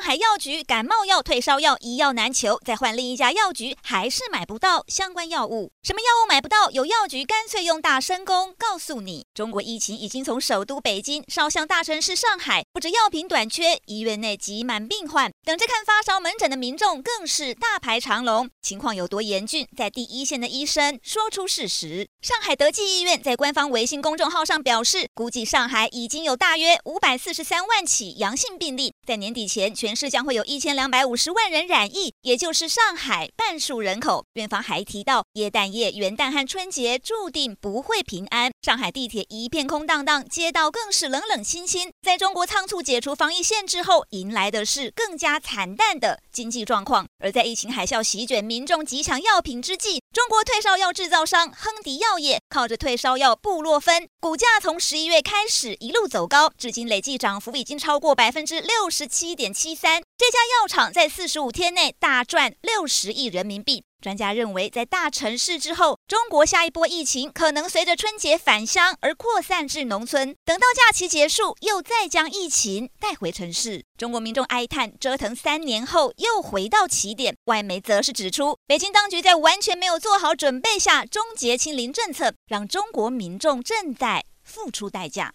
[0.00, 5.72] 上海药局感冒药、退烧药一药难求，再换另一家药局还是买不到相关药物。
[5.82, 6.70] 什么药物买不到？
[6.70, 18.48] 有药局干脆用大声公告诉你：中国疫情已经从首都北京烧向大城市上海，不止药品短缺，医院内挤满病患，等着看发烧门诊的民众更是大排长龙。
[18.62, 19.68] 情况有多严峻？
[19.76, 22.08] 在第一线的医生说出事实。
[22.22, 29.74] 上海德济医院在官方微信公众号上表示，估计上海已经有大约五百四十三万起阳性病例，在年底前。
[29.90, 34.24] 全市将会有一千两百五十万人染疫，也就是上海半数人口。
[34.34, 38.52] 院方还提到，耶诞夜、元旦和春节注定不会平安。
[38.62, 41.90] 上海地铁一片空荡荡，街道更是冷冷清清。
[42.02, 47.06] 在中国仓促解除防疫限制后，迎来的是更加惨淡的经济状况。
[47.18, 60.02] 而在疫情海啸席卷、民众极强药品之际，中国退烧药制造商亨迪药业靠着退烧药布洛芬，股价从十一月开始一路走高，至今累计涨幅已经超过百分之六十七点七三。
[60.16, 63.84] 这家药厂在四十五天内大赚六十亿人民币。
[64.00, 73.84] 专家认为，在大城市之后，中国下一波疫情可能随着春节返乡而扩散至农村，等到假期结束，又再将疫情带回城市。
[73.98, 77.36] 中国民众哀叹，折腾三年后又回到起点。
[77.44, 85.28] 外媒则是指出，北京当局在完全没有做好准备下终结清零政策，让中国民众正在付出代价。